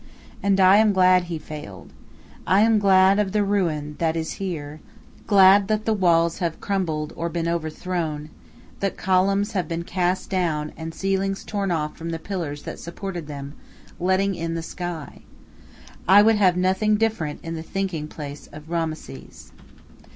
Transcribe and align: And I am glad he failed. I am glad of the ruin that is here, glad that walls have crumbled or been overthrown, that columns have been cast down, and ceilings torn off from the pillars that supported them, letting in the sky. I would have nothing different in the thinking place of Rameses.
And 0.41 0.59
I 0.59 0.77
am 0.77 0.93
glad 0.93 1.25
he 1.25 1.37
failed. 1.37 1.93
I 2.47 2.61
am 2.61 2.79
glad 2.79 3.19
of 3.19 3.33
the 3.33 3.43
ruin 3.43 3.97
that 3.99 4.15
is 4.15 4.37
here, 4.41 4.79
glad 5.27 5.67
that 5.67 5.85
walls 5.87 6.39
have 6.39 6.59
crumbled 6.59 7.13
or 7.15 7.29
been 7.29 7.47
overthrown, 7.47 8.31
that 8.79 8.97
columns 8.97 9.51
have 9.51 9.67
been 9.67 9.83
cast 9.83 10.27
down, 10.27 10.71
and 10.75 10.95
ceilings 10.95 11.43
torn 11.43 11.69
off 11.69 11.95
from 11.97 12.09
the 12.09 12.17
pillars 12.17 12.63
that 12.63 12.79
supported 12.79 13.27
them, 13.27 13.53
letting 13.99 14.33
in 14.33 14.55
the 14.55 14.63
sky. 14.63 15.21
I 16.07 16.23
would 16.23 16.37
have 16.37 16.57
nothing 16.57 16.95
different 16.95 17.39
in 17.43 17.53
the 17.53 17.61
thinking 17.61 18.07
place 18.07 18.47
of 18.51 18.71
Rameses. 18.71 19.51